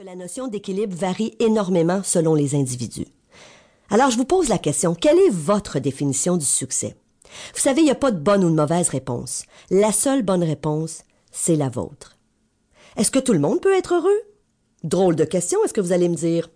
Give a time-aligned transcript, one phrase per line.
[0.00, 3.08] que la notion d'équilibre varie énormément selon les individus.
[3.90, 6.96] Alors je vous pose la question, quelle est votre définition du succès?
[7.52, 9.44] Vous savez, il n'y a pas de bonne ou de mauvaise réponse.
[9.68, 11.02] La seule bonne réponse,
[11.32, 12.16] c'est la vôtre.
[12.96, 14.22] Est-ce que tout le monde peut être heureux?
[14.84, 16.48] Drôle de question, est-ce que vous allez me dire?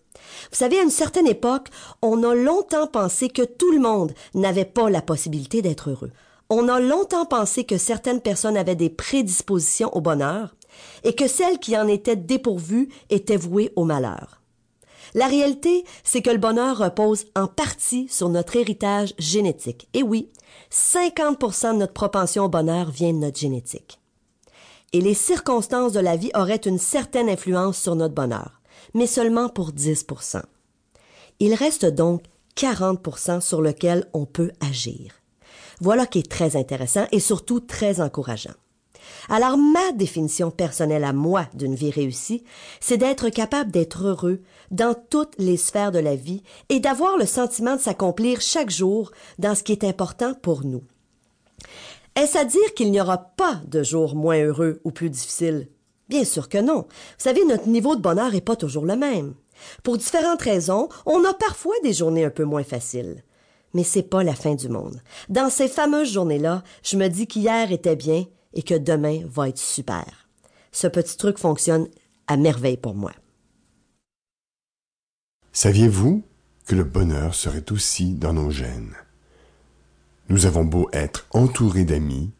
[0.51, 1.69] Vous savez, à une certaine époque,
[2.01, 6.13] on a longtemps pensé que tout le monde n'avait pas la possibilité d'être heureux.
[6.49, 10.55] On a longtemps pensé que certaines personnes avaient des prédispositions au bonheur
[11.03, 14.41] et que celles qui en étaient dépourvues étaient vouées au malheur.
[15.15, 19.89] La réalité, c'est que le bonheur repose en partie sur notre héritage génétique.
[19.95, 20.31] Et oui,
[20.73, 24.01] 50% de notre propension au bonheur vient de notre génétique.
[24.93, 28.61] Et les circonstances de la vie auraient une certaine influence sur notre bonheur,
[28.93, 30.43] mais seulement pour 10%.
[31.41, 32.23] Il reste donc
[32.57, 35.21] 40% sur lequel on peut agir.
[35.81, 38.55] Voilà qui est très intéressant et surtout très encourageant.
[39.29, 42.45] Alors ma définition personnelle à moi d'une vie réussie,
[42.81, 44.41] c'est d'être capable d'être heureux
[44.71, 49.11] dans toutes les sphères de la vie et d'avoir le sentiment de s'accomplir chaque jour
[49.39, 50.83] dans ce qui est important pour nous.
[52.17, 55.69] Est-ce à dire qu'il n'y aura pas de jours moins heureux ou plus difficiles?
[56.09, 56.83] Bien sûr que non.
[56.83, 56.85] Vous
[57.19, 59.35] savez, notre niveau de bonheur n'est pas toujours le même.
[59.83, 63.25] Pour différentes raisons, on a parfois des journées un peu moins faciles.
[63.73, 65.01] Mais c'est pas la fin du monde.
[65.29, 69.59] Dans ces fameuses journées-là, je me dis qu'hier était bien et que demain va être
[69.59, 70.29] super.
[70.73, 71.89] Ce petit truc fonctionne
[72.27, 73.13] à merveille pour moi.
[75.53, 76.23] Saviez-vous
[76.67, 78.95] que le bonheur serait aussi dans nos gènes?
[80.29, 82.31] Nous avons beau être entourés d'amis,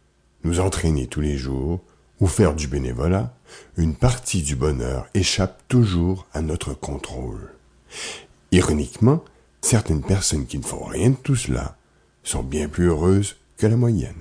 [0.43, 1.81] nous entraîner tous les jours
[2.21, 3.35] ou faire du bénévolat,
[3.77, 7.53] une partie du bonheur échappe toujours à notre contrôle.
[8.53, 9.23] Ironiquement,
[9.61, 11.77] certaines personnes qui ne font rien de tout cela
[12.23, 14.15] sont bien plus heureuses que la moyenne.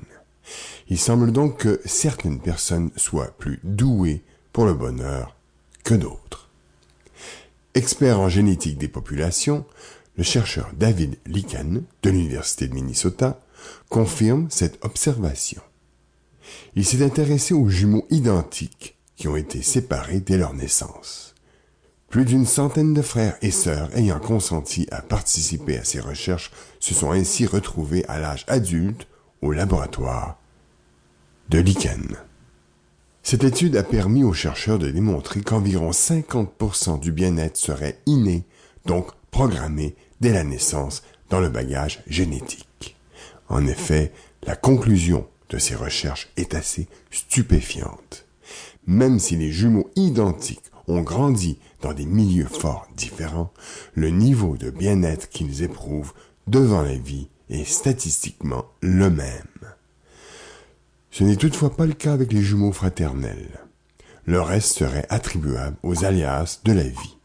[0.89, 5.35] Il semble donc que certaines personnes soient plus douées pour le bonheur
[5.83, 6.49] que d'autres.
[7.73, 9.65] Expert en génétique des populations,
[10.15, 13.41] le chercheur David Likan de l'Université de Minnesota
[13.89, 15.61] confirme cette observation.
[16.75, 21.33] Il s'est intéressé aux jumeaux identiques qui ont été séparés dès leur naissance.
[22.09, 26.93] Plus d'une centaine de frères et sœurs ayant consenti à participer à ces recherches se
[26.93, 29.07] sont ainsi retrouvés à l'âge adulte
[29.41, 30.38] au laboratoire
[31.49, 32.17] de lichen.
[33.21, 38.43] Cette étude a permis aux chercheurs de démontrer qu'environ 50% du bien-être serait inné,
[38.85, 42.95] donc programmé dès la naissance dans le bagage génétique.
[43.49, 44.11] En effet,
[44.43, 48.25] la conclusion de ces recherches est assez stupéfiante.
[48.85, 53.51] Même si les jumeaux identiques ont grandi dans des milieux forts différents,
[53.93, 56.13] le niveau de bien-être qu'ils éprouvent
[56.47, 59.47] devant la vie est statistiquement le même.
[61.13, 63.59] Ce n'est toutefois pas le cas avec les jumeaux fraternels.
[64.25, 67.18] Le reste serait attribuable aux alias de la vie.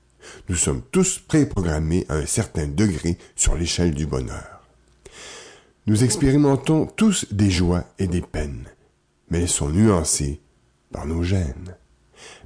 [0.50, 4.60] Nous sommes tous préprogrammés à un certain degré sur l'échelle du bonheur.
[5.87, 8.69] Nous expérimentons tous des joies et des peines,
[9.31, 10.43] mais elles sont nuancées
[10.93, 11.75] par nos gènes.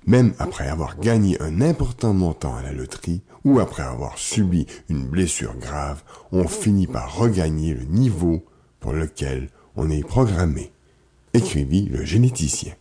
[0.06, 5.08] Même après avoir gagné un important montant à la loterie ou après avoir subi une
[5.08, 8.44] blessure grave, on finit par regagner le niveau
[8.78, 10.70] pour lequel on est programmé
[11.34, 12.74] écrivit le généticien.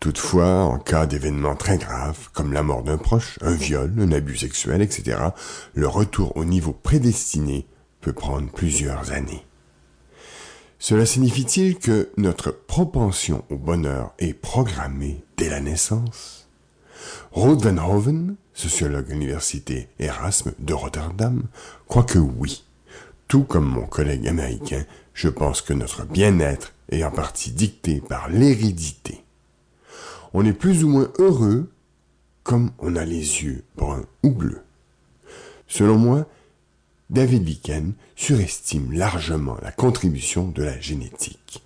[0.00, 4.36] Toutefois, en cas d'événements très graves, comme la mort d'un proche, un viol, un abus
[4.36, 5.18] sexuel, etc.,
[5.74, 7.66] le retour au niveau prédestiné
[8.00, 9.44] peut prendre plusieurs années.
[10.78, 16.48] Cela signifie-t-il que notre propension au bonheur est programmée dès la naissance?
[17.32, 21.42] Ruth Van Hoven, sociologue à l'université Erasme de Rotterdam,
[21.88, 22.64] croit que oui.
[23.28, 28.30] Tout comme mon collègue américain, je pense que notre bien-être est en partie dicté par
[28.30, 29.22] l'hérédité.
[30.32, 31.70] On est plus ou moins heureux
[32.42, 34.62] comme on a les yeux bruns ou bleus.
[35.66, 36.26] Selon moi,
[37.10, 41.62] David Viken surestime largement la contribution de la génétique.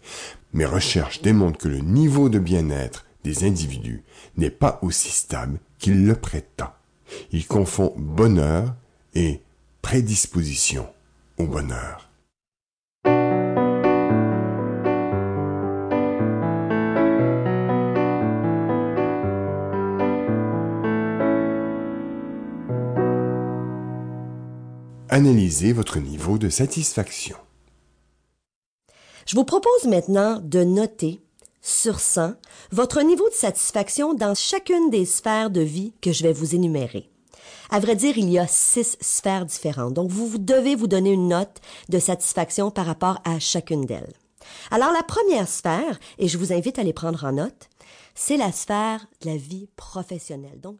[0.52, 4.02] Mes recherches démontrent que le niveau de bien-être des individus
[4.36, 6.72] n'est pas aussi stable qu'il le prétend.
[7.30, 8.74] Il confond bonheur
[9.14, 9.40] et
[9.80, 10.88] prédisposition
[11.46, 12.08] bonheur.
[25.08, 27.36] Analysez votre niveau de satisfaction.
[29.26, 31.20] Je vous propose maintenant de noter
[31.60, 32.32] sur 100
[32.70, 37.11] votre niveau de satisfaction dans chacune des sphères de vie que je vais vous énumérer.
[37.70, 39.94] À vrai dire, il y a six sphères différentes.
[39.94, 44.12] Donc, vous, devez vous donner une note de satisfaction par rapport à chacune d'elles.
[44.70, 47.68] Alors, la première sphère, et je vous invite à les prendre en note,
[48.14, 50.60] c'est la sphère de la vie professionnelle.
[50.60, 50.78] Donc,